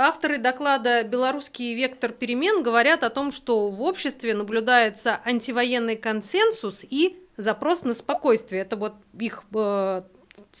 [0.00, 7.18] авторы доклада «Белорусский вектор перемен» говорят о том, что в обществе наблюдается антивоенный консенсус и
[7.36, 8.62] запрос на спокойствие.
[8.62, 10.02] Это вот их, э,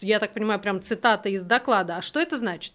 [0.00, 1.96] я так понимаю, прям цитата из доклада.
[1.96, 2.74] А что это значит?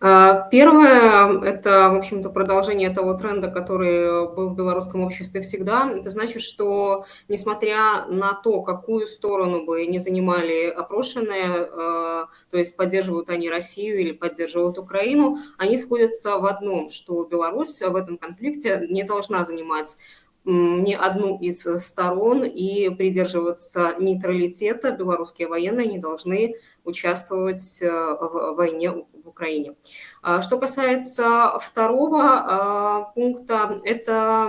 [0.00, 5.90] А, первое– это, в общем-то, продолжение того тренда, который был в белорусском обществе всегда.
[5.90, 12.76] Это значит, что, несмотря на то, какую сторону бы не занимали опрошенные, а, то есть
[12.76, 18.86] поддерживают они Россию или поддерживают Украину, они сходятся в одном, что Беларусь в этом конфликте
[18.90, 19.96] не должна занимать
[20.44, 24.90] ни одну из сторон и придерживаться нейтралитета.
[24.90, 29.74] Белорусские военные не должны участвовать э, в войне в Украине.
[30.22, 34.48] А что касается второго а, пункта, это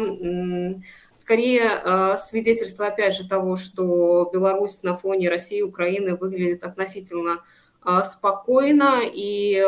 [1.14, 7.44] скорее а, свидетельство, опять же, того, что Беларусь на фоне России и Украины выглядит относительно
[8.04, 9.62] спокойно, и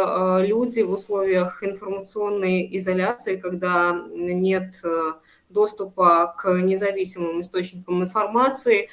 [0.47, 5.13] люди в условиях информационной изоляции, когда нет э,
[5.49, 8.89] доступа к независимым источникам информации,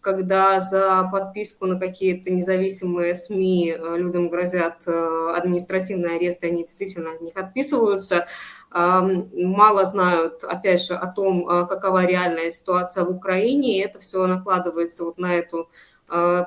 [0.00, 7.12] когда за подписку на какие-то независимые СМИ э, людям грозят э, административные аресты, они действительно
[7.12, 8.26] от них отписываются.
[8.74, 15.04] Мало знают, опять же, о том, какова реальная ситуация в Украине, и это все накладывается
[15.04, 15.68] вот на эту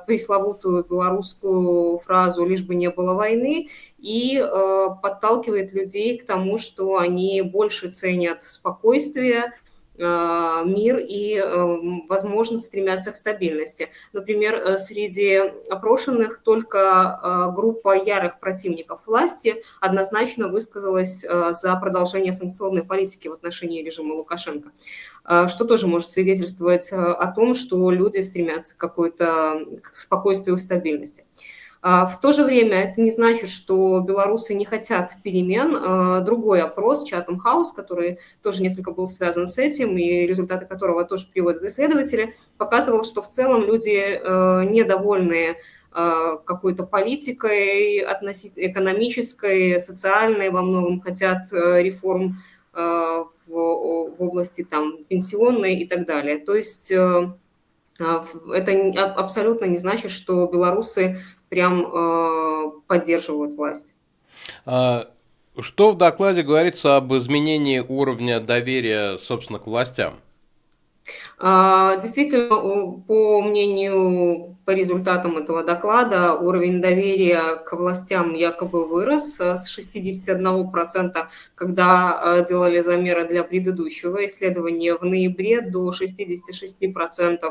[0.06, 4.40] пресловутую белорусскую фразу «лишь бы не было войны» и
[5.02, 9.48] подталкивает людей к тому, что они больше ценят спокойствие,
[9.98, 13.88] Э, мир и, э, возможно, стремятся к стабильности.
[14.12, 15.36] Например, э, среди
[15.70, 24.14] опрошенных только группа ярых противников власти однозначно высказалась за продолжение санкционной политики в отношении режима
[24.14, 24.70] Лукашенко,
[25.26, 29.60] что тоже может свидетельствовать о том, что люди стремятся к какой-то
[29.92, 31.24] спокойствию и стабильности.
[31.88, 35.76] А, в то же время это не значит, что белорусы не хотят перемен.
[35.76, 41.04] А, другой опрос, Chatham House, который тоже несколько был связан с этим, и результаты которого
[41.04, 45.54] тоже приводят исследователи, показывал, что в целом люди э, недовольны
[45.92, 55.04] а, какой-то политикой экономической, социальной во многом, хотят э, реформ э, в, в области там,
[55.04, 56.38] пенсионной и так далее.
[56.38, 57.32] То есть это
[59.16, 63.94] абсолютно не значит, что белорусы прям э, поддерживают власть.
[64.64, 65.08] А,
[65.58, 70.16] что в докладе говорится об изменении уровня доверия, собственно, к властям?
[71.38, 72.48] А, действительно,
[73.06, 82.38] по мнению, по результатам этого доклада, уровень доверия к властям якобы вырос с 61%, когда
[82.38, 87.50] э, делали замеры для предыдущего исследования в ноябре, до 66% а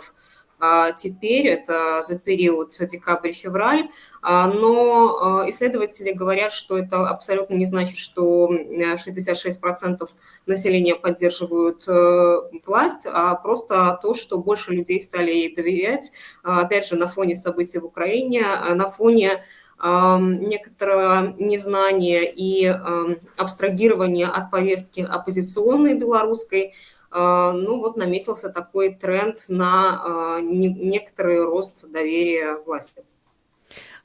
[0.96, 3.90] теперь, это за период декабрь-февраль,
[4.22, 10.10] а, но а, исследователи говорят, что это абсолютно не значит, что 66%
[10.46, 16.12] населения поддерживают э, власть, а просто то, что больше людей стали ей доверять,
[16.44, 18.44] опять же, на фоне событий в Украине,
[18.74, 19.44] на фоне
[19.78, 22.66] некоторого незнания и
[23.38, 26.74] абстрагирования от повестки оппозиционной белорусской,
[27.05, 33.04] а, ну вот наметился такой тренд на а, некоторый рост доверия власти.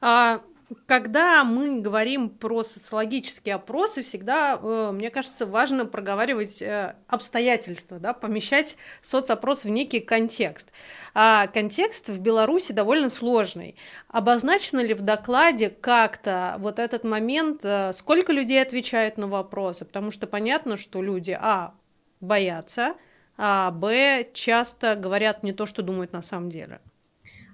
[0.00, 0.40] А,
[0.86, 8.12] когда мы говорим про социологические опросы, всегда, э, мне кажется, важно проговаривать э, обстоятельства, да,
[8.12, 10.68] помещать соцопрос в некий контекст.
[11.12, 13.74] А контекст в Беларуси довольно сложный.
[14.08, 19.84] Обозначено ли в докладе как-то вот этот момент, э, сколько людей отвечают на вопросы?
[19.84, 21.74] Потому что понятно, что люди, а,
[22.20, 22.94] боятся,
[23.36, 26.80] а б часто говорят не то, что думают на самом деле.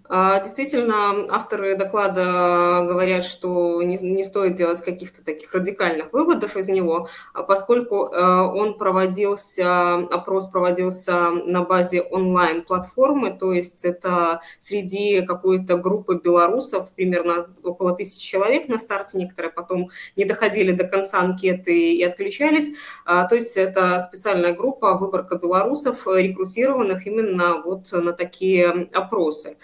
[0.09, 7.09] А, действительно, авторы доклада говорят, что не, стоит делать каких-то таких радикальных выводов из него,
[7.33, 15.77] а поскольку э, он проводился, опрос проводился на базе онлайн-платформы, то есть это среди какой-то
[15.77, 21.93] группы белорусов, примерно около тысячи человек на старте, некоторые потом не доходили до конца анкеты
[21.93, 22.73] и отключались.
[23.05, 29.57] А, то есть это специальная группа, выборка белорусов, рекрутированных именно вот на такие опросы.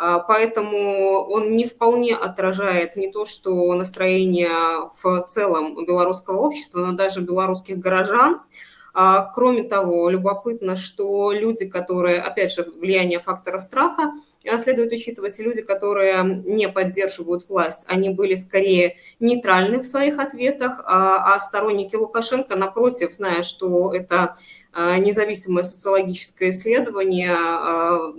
[0.00, 6.92] А, поэтому он не вполне отражает не то, что настроение в целом белорусского общества, но
[6.92, 8.40] даже белорусских горожан.
[8.94, 14.12] А, кроме того, любопытно, что люди, которые, опять же, влияние фактора страха,
[14.48, 20.80] а, следует учитывать, люди, которые не поддерживают власть, они были скорее нейтральны в своих ответах,
[20.86, 24.36] а сторонники Лукашенко, напротив, зная, что это
[24.74, 27.34] независимое социологическое исследование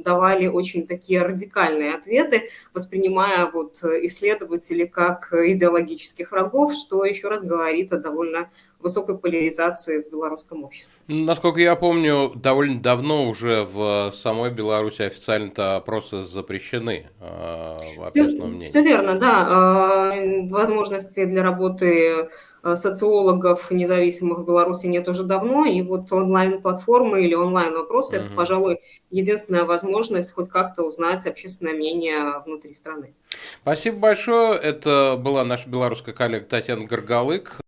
[0.04, 7.94] давали очень такие радикальные ответы, воспринимая вот исследователей как идеологических врагов, что еще раз говорит
[7.94, 8.50] о довольно
[8.80, 10.98] высокой поляризации в белорусском обществе.
[11.08, 18.52] Насколько я помню, довольно давно уже в самой Беларуси официально-то опросы запрещены э, в общественном
[18.52, 18.66] мнении.
[18.66, 20.14] Все верно, да.
[20.16, 27.24] Э, возможности для работы э, социологов независимых в Беларуси нет уже давно, и вот онлайн-платформы
[27.24, 28.26] или онлайн-вопросы угу.
[28.26, 28.80] это, пожалуй,
[29.10, 33.14] единственная возможность хоть как-то узнать общественное мнение внутри страны.
[33.62, 34.58] Спасибо большое.
[34.60, 37.62] Это была наша белорусская коллега Татьяна Горгалык.